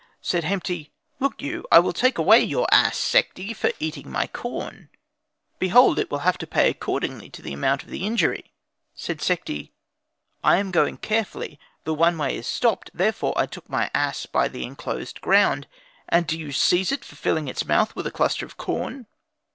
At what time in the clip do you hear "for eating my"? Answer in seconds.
3.55-4.25